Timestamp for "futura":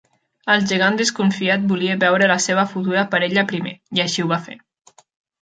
2.73-3.05